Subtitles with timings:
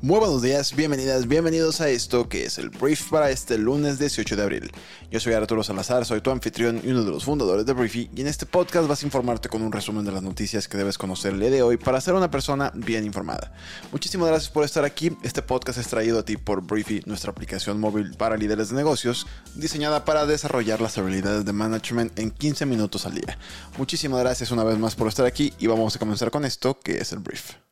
[0.00, 4.36] Muy buenos días, bienvenidas, bienvenidos a esto que es el brief para este lunes 18
[4.36, 4.70] de abril.
[5.10, 8.20] Yo soy Arturo Salazar, soy tu anfitrión y uno de los fundadores de Briefy y
[8.20, 11.32] en este podcast vas a informarte con un resumen de las noticias que debes conocer
[11.32, 13.52] el día de hoy para ser una persona bien informada.
[13.90, 17.80] Muchísimas gracias por estar aquí, este podcast es traído a ti por Briefy, nuestra aplicación
[17.80, 19.26] móvil para líderes de negocios,
[19.56, 23.36] diseñada para desarrollar las habilidades de management en 15 minutos al día.
[23.76, 26.98] Muchísimas gracias una vez más por estar aquí y vamos a comenzar con esto que
[26.98, 27.67] es el brief.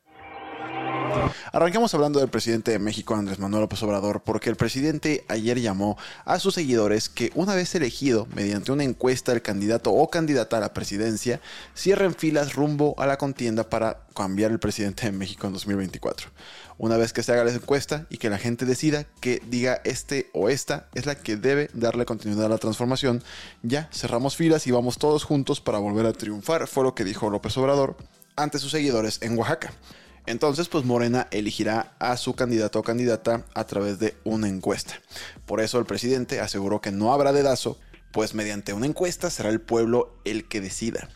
[1.53, 5.97] Arranquemos hablando del presidente de México, Andrés Manuel López Obrador, porque el presidente ayer llamó
[6.25, 10.61] a sus seguidores que una vez elegido mediante una encuesta el candidato o candidata a
[10.61, 11.41] la presidencia,
[11.75, 16.29] cierren filas rumbo a la contienda para cambiar el presidente de México en 2024.
[16.79, 20.29] Una vez que se haga la encuesta y que la gente decida que diga este
[20.35, 23.23] o esta es la que debe darle continuidad a la transformación,
[23.63, 27.31] ya cerramos filas y vamos todos juntos para volver a triunfar, fue lo que dijo
[27.31, 27.97] López Obrador
[28.37, 29.73] ante sus seguidores en Oaxaca.
[30.27, 34.95] Entonces, pues Morena elegirá a su candidato o candidata a través de una encuesta.
[35.47, 37.79] Por eso el presidente aseguró que no habrá dedazo,
[38.11, 41.09] pues mediante una encuesta será el pueblo el que decida.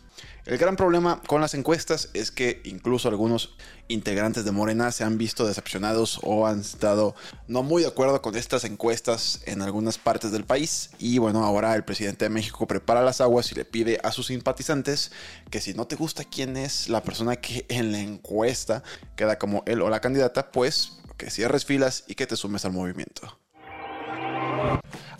[0.43, 3.55] El gran problema con las encuestas es que incluso algunos
[3.87, 7.13] integrantes de Morena se han visto decepcionados o han estado
[7.47, 10.89] no muy de acuerdo con estas encuestas en algunas partes del país.
[10.97, 14.27] Y bueno, ahora el presidente de México prepara las aguas y le pide a sus
[14.27, 15.11] simpatizantes
[15.51, 18.81] que si no te gusta quién es la persona que en la encuesta
[19.15, 22.71] queda como él o la candidata, pues que cierres filas y que te sumes al
[22.71, 23.40] movimiento.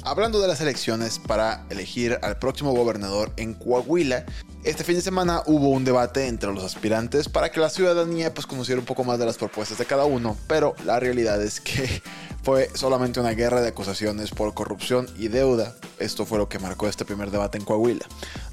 [0.03, 4.25] Hablando de las elecciones para elegir al próximo gobernador en Coahuila,
[4.63, 8.47] este fin de semana hubo un debate entre los aspirantes para que la ciudadanía pues
[8.47, 12.02] conociera un poco más de las propuestas de cada uno, pero la realidad es que
[12.43, 15.76] fue solamente una guerra de acusaciones por corrupción y deuda.
[16.02, 18.06] Esto fue lo que marcó este primer debate en Coahuila.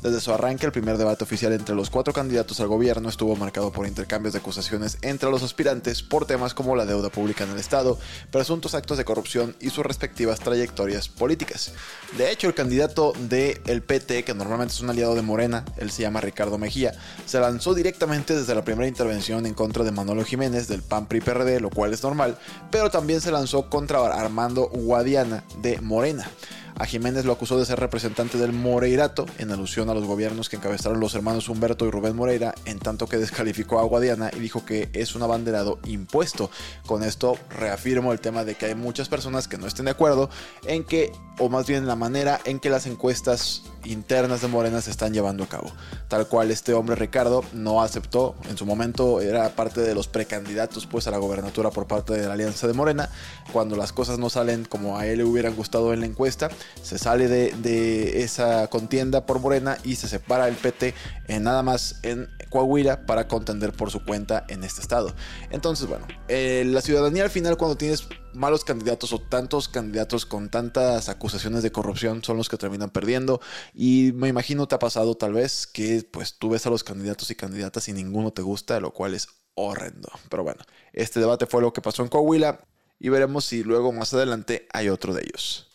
[0.03, 3.73] Desde su arranque, el primer debate oficial entre los cuatro candidatos al gobierno estuvo marcado
[3.73, 7.59] por intercambios de acusaciones entre los aspirantes por temas como la deuda pública en el
[7.59, 7.99] Estado,
[8.31, 11.73] presuntos actos de corrupción y sus respectivas trayectorias políticas.
[12.17, 15.91] De hecho, el candidato del el PT, que normalmente es un aliado de Morena, él
[15.91, 16.93] se llama Ricardo Mejía,
[17.27, 21.21] se lanzó directamente desde la primera intervención en contra de Manolo Jiménez del PAN PRI
[21.21, 22.39] PRD, lo cual es normal,
[22.71, 26.31] pero también se lanzó contra Armando Guadiana de Morena.
[26.79, 30.55] A Jiménez lo acusó de ser representante del Moreirato, en alusión a los gobiernos que
[30.55, 34.65] encabezaron los hermanos Humberto y Rubén Moreira, en tanto que descalificó a Guadiana y dijo
[34.65, 36.53] que es un abanderado impuesto.
[36.87, 40.31] Con esto reafirmo el tema de que hay muchas personas que no estén de acuerdo
[40.67, 44.91] en que, o más bien la manera en que las encuestas internas de Morena se
[44.91, 45.71] están llevando a cabo.
[46.09, 50.87] Tal cual este hombre Ricardo no aceptó, en su momento era parte de los precandidatos
[50.87, 53.11] pues a la gobernatura por parte de la Alianza de Morena,
[53.53, 56.49] cuando las cosas no salen como a él le hubieran gustado en la encuesta,
[56.83, 60.95] se sale de, esa contienda por Morena y se separa el PT
[61.29, 65.15] en nada más en Coahuila para contender por su cuenta en este estado.
[65.51, 70.49] Entonces, bueno, eh, la ciudadanía al final cuando tienes malos candidatos o tantos candidatos con
[70.49, 73.41] tantas acusaciones de corrupción son los que terminan perdiendo
[73.75, 77.31] y me imagino te ha pasado tal vez que pues tú ves a los candidatos
[77.31, 80.09] y candidatas y ninguno te gusta, lo cual es horrendo.
[80.29, 82.61] Pero bueno, este debate fue lo que pasó en Coahuila
[82.99, 85.68] y veremos si luego más adelante hay otro de ellos.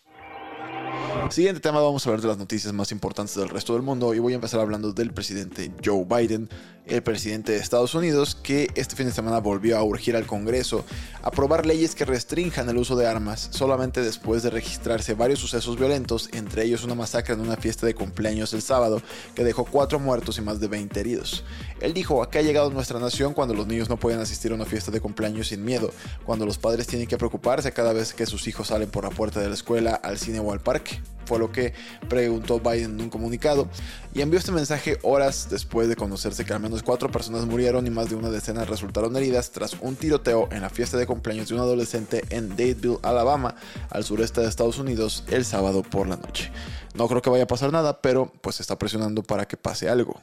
[1.30, 4.20] Siguiente tema, vamos a hablar de las noticias más importantes del resto del mundo y
[4.20, 6.50] voy a empezar hablando del presidente Joe Biden,
[6.86, 10.86] el presidente de Estados Unidos, que este fin de semana volvió a urgir al Congreso
[11.22, 15.78] a aprobar leyes que restrinjan el uso de armas solamente después de registrarse varios sucesos
[15.78, 19.02] violentos, entre ellos una masacre en una fiesta de cumpleaños el sábado
[19.36, 21.44] que dejó cuatro muertos y más de 20 heridos.
[21.80, 24.66] Él dijo, acá ha llegado nuestra nación cuando los niños no pueden asistir a una
[24.66, 25.92] fiesta de cumpleaños sin miedo,
[26.26, 29.40] cuando los padres tienen que preocuparse cada vez que sus hijos salen por la puerta
[29.40, 31.74] de la escuela, al cine o al parque fue lo que
[32.10, 33.68] preguntó Biden en un comunicado,
[34.14, 38.16] y envió este mensaje horas después de conocerse que cuatro personas murieron y más de
[38.16, 42.24] una decena resultaron heridas tras un tiroteo en la fiesta de cumpleaños de un adolescente
[42.30, 43.56] en Dadeville, Alabama,
[43.90, 46.52] al sureste de Estados Unidos, el sábado por la noche.
[46.96, 50.20] No creo que vaya a pasar nada, pero pues está presionando para que pase algo.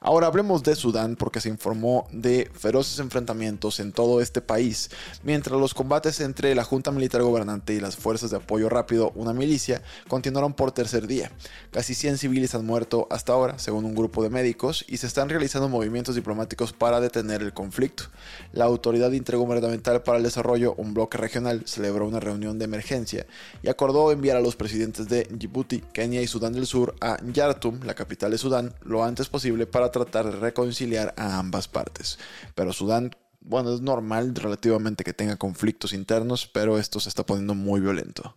[0.00, 4.90] Ahora hablemos de Sudán porque se informó de feroces enfrentamientos en todo este país,
[5.22, 9.32] mientras los combates entre la Junta Militar Gobernante y las fuerzas de apoyo rápido, una
[9.32, 11.30] milicia, continuaron por tercer día.
[11.70, 15.28] Casi 100 civiles han muerto hasta ahora, según un grupo de médicos, y se están
[15.28, 18.04] realizando movimientos diplomáticos para detener el conflicto.
[18.52, 23.26] La Autoridad Intergubernamental para el Desarrollo, un bloque regional, celebró una reunión de emergencia
[23.62, 27.80] y acordó enviar a los presidentes de Djibouti, Kenia y Sudán del Sur a Yartum,
[27.84, 32.18] la capital de Sudán, lo antes posible para tratar de reconciliar a ambas partes.
[32.54, 37.54] Pero Sudán, bueno, es normal relativamente que tenga conflictos internos, pero esto se está poniendo
[37.54, 38.36] muy violento.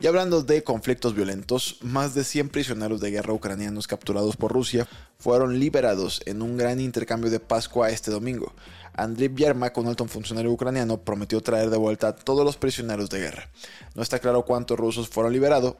[0.00, 4.86] Y hablando de conflictos violentos, más de 100 prisioneros de guerra ucranianos capturados por Rusia
[5.18, 8.52] fueron liberados en un gran intercambio de Pascua este domingo.
[8.96, 13.20] Andriy Yermak, un alto funcionario ucraniano, prometió traer de vuelta a todos los prisioneros de
[13.20, 13.48] guerra.
[13.94, 15.76] No está claro cuántos rusos fueron liberados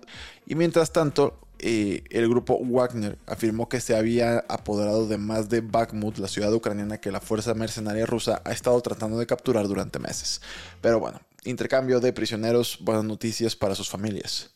[0.46, 5.62] y mientras tanto eh, el grupo Wagner afirmó que se había apoderado de más de
[5.62, 9.98] Bakhmut, la ciudad ucraniana que la fuerza mercenaria rusa ha estado tratando de capturar durante
[9.98, 10.42] meses.
[10.82, 14.50] Pero bueno, intercambio de prisioneros, buenas noticias para sus familias.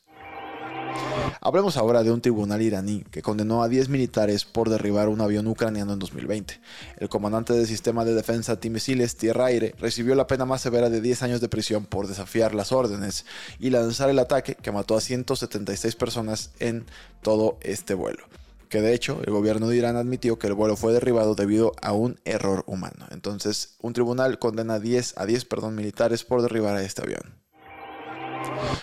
[1.41, 5.47] Hablemos ahora de un tribunal iraní que condenó a 10 militares por derribar un avión
[5.47, 6.61] ucraniano en 2020.
[6.99, 11.23] El comandante del sistema de defensa antimisiles tierra-aire recibió la pena más severa de 10
[11.23, 13.27] años de prisión por desafiar las órdenes
[13.59, 16.85] y lanzar el ataque que mató a 176 personas en
[17.23, 18.25] todo este vuelo
[18.69, 21.93] que de hecho el gobierno de Irán admitió que el vuelo fue derribado debido a
[21.93, 23.07] un error humano.
[23.11, 27.48] Entonces, un tribunal condena a 10, a 10 perdón, militares por derribar a este avión.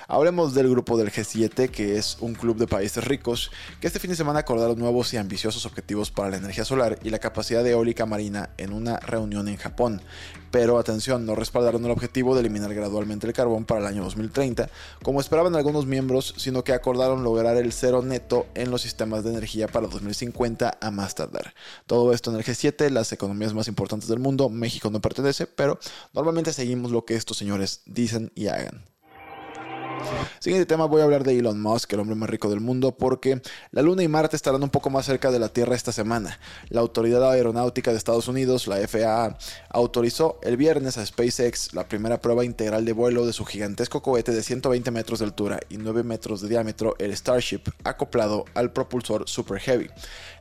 [0.08, 4.10] Hablemos del grupo del G7, que es un club de países ricos, que este fin
[4.10, 8.06] de semana acordaron nuevos y ambiciosos objetivos para la energía solar y la capacidad eólica
[8.06, 10.02] marina en una reunión en Japón.
[10.52, 14.70] Pero atención, no respaldaron el objetivo de eliminar gradualmente el carbón para el año 2030,
[15.04, 19.32] como esperaban algunos miembros, sino que acordaron lograr el cero neto en los sistemas de
[19.32, 21.54] energía para 2050 a más tardar.
[21.88, 25.78] Todo esto en el G7, las economías más importantes del mundo, México no pertenece, pero
[26.14, 28.95] normalmente seguimos lo que estos señores dicen y hagan.
[30.46, 33.42] Siguiente tema, voy a hablar de Elon Musk, el hombre más rico del mundo, porque
[33.72, 36.40] la Luna y Marte estarán un poco más cerca de la Tierra esta semana.
[36.70, 39.40] La Autoridad Aeronáutica de Estados Unidos, la FAA,
[39.72, 44.34] autorizó el viernes a SpaceX la primera prueba integral de vuelo de su gigantesco cohete
[44.34, 49.28] de 120 metros de altura y 9 metros de diámetro, el Starship, acoplado al propulsor
[49.28, 49.90] Super Heavy.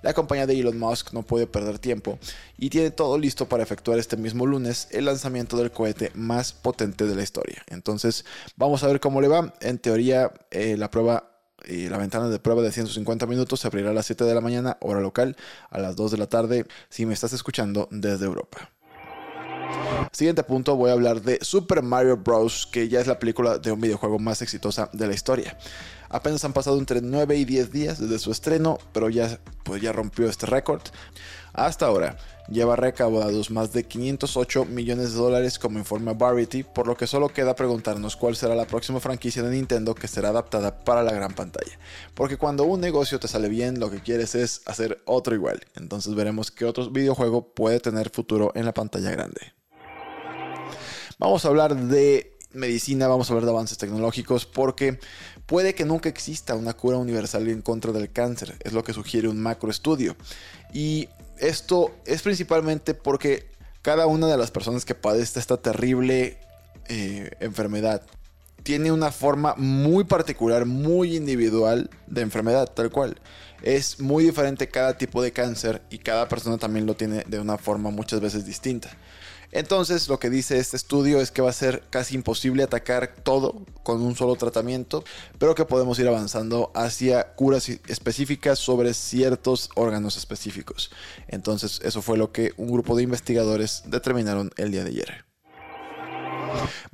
[0.02, 2.18] La compañía de Elon Musk no puede perder tiempo
[2.58, 7.06] y tiene todo listo para efectuar este mismo lunes el lanzamiento del cohete más potente
[7.06, 7.62] de la historia.
[7.68, 9.54] Entonces, vamos a ver cómo le va.
[9.62, 9.93] En teoría,
[10.50, 11.30] eh, la prueba
[11.66, 14.40] y la ventana de prueba de 150 minutos se abrirá a las 7 de la
[14.40, 15.36] mañana, hora local,
[15.70, 18.70] a las 2 de la tarde, si me estás escuchando desde Europa.
[20.12, 23.72] Siguiente punto, voy a hablar de Super Mario Bros., que ya es la película de
[23.72, 25.56] un videojuego más exitosa de la historia.
[26.14, 29.90] Apenas han pasado entre 9 y 10 días desde su estreno, pero ya, pues ya
[29.90, 30.80] rompió este récord.
[31.52, 32.18] Hasta ahora,
[32.48, 37.30] lleva recaudados más de 508 millones de dólares como informa Variety, por lo que solo
[37.30, 41.34] queda preguntarnos cuál será la próxima franquicia de Nintendo que será adaptada para la gran
[41.34, 41.80] pantalla.
[42.14, 45.66] Porque cuando un negocio te sale bien, lo que quieres es hacer otro igual.
[45.74, 49.52] Entonces veremos qué otro videojuego puede tener futuro en la pantalla grande.
[51.18, 54.98] Vamos a hablar de medicina, vamos a hablar de avances tecnológicos, porque
[55.46, 59.28] puede que nunca exista una cura universal en contra del cáncer, es lo que sugiere
[59.28, 60.16] un macro estudio.
[60.72, 61.08] Y
[61.38, 63.46] esto es principalmente porque
[63.82, 66.38] cada una de las personas que padece esta terrible
[66.88, 68.02] eh, enfermedad
[68.62, 73.20] tiene una forma muy particular, muy individual de enfermedad, tal cual.
[73.62, 77.58] Es muy diferente cada tipo de cáncer y cada persona también lo tiene de una
[77.58, 78.90] forma muchas veces distinta.
[79.52, 83.64] Entonces, lo que dice este estudio es que va a ser casi imposible atacar todo
[83.82, 85.04] con un solo tratamiento,
[85.38, 90.90] pero que podemos ir avanzando hacia curas específicas sobre ciertos órganos específicos.
[91.28, 95.24] Entonces, eso fue lo que un grupo de investigadores determinaron el día de ayer.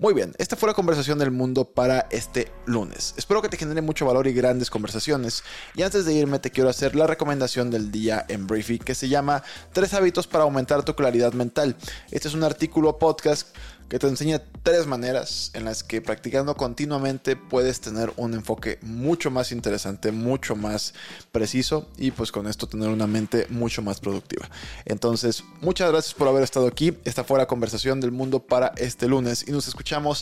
[0.00, 3.12] Muy bien, esta fue la conversación del mundo para este lunes.
[3.18, 5.44] Espero que te genere mucho valor y grandes conversaciones.
[5.74, 9.10] Y antes de irme te quiero hacer la recomendación del día en Briefy que se
[9.10, 9.42] llama
[9.74, 11.76] Tres hábitos para aumentar tu claridad mental.
[12.10, 13.54] Este es un artículo podcast
[13.90, 19.32] que te enseña tres maneras en las que practicando continuamente puedes tener un enfoque mucho
[19.32, 20.94] más interesante, mucho más
[21.32, 24.48] preciso y pues con esto tener una mente mucho más productiva.
[24.84, 26.96] Entonces, muchas gracias por haber estado aquí.
[27.04, 29.66] Esta fue la conversación del mundo para este lunes y nos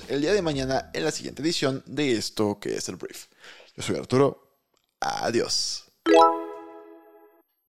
[0.08, 3.26] el día de mañana en la siguiente edición de esto que es el brief.
[3.76, 4.56] Yo soy Arturo.
[5.00, 5.84] Adiós.